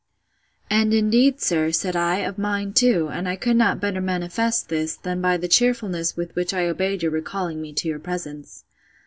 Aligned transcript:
And, 0.67 0.95
indeed, 0.95 1.39
sir, 1.41 1.71
said 1.71 1.95
I, 1.95 2.15
of 2.21 2.39
mind 2.39 2.75
too; 2.75 3.09
and 3.09 3.29
I 3.29 3.35
could 3.35 3.55
not 3.55 3.79
better 3.79 4.01
manifest 4.01 4.67
this, 4.67 4.95
than 4.95 5.21
by 5.21 5.37
the 5.37 5.47
cheerfulness 5.47 6.17
with 6.17 6.35
which 6.35 6.55
I 6.55 6.65
obeyed 6.65 7.03
your 7.03 7.11
recalling 7.11 7.61
me 7.61 7.71
to 7.73 7.87
your 7.87 7.99
presence. 7.99 8.63